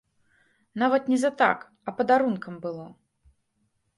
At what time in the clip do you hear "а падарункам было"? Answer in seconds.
1.91-2.85